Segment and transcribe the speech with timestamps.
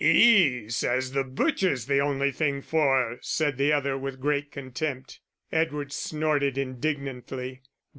[0.03, 5.19] "'E says the butcher's the only thing for 'er," said the other, with great contempt.
[5.51, 7.61] Edward snorted indignantly.